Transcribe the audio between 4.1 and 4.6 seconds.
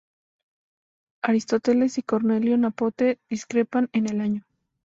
año.